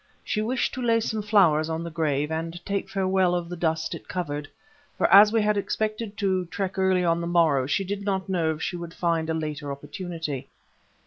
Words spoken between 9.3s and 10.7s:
later opportunity.